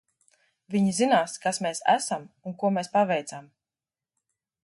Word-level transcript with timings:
Viņi 0.75 0.93
zinās, 0.99 1.35
kas 1.43 1.59
mēs 1.65 1.83
esam 1.93 2.25
un 2.51 2.57
ko 2.63 2.73
mēs 2.79 2.91
paveicām. 2.97 3.49